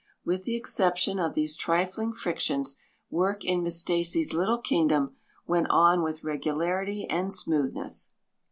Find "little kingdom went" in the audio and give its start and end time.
4.33-5.67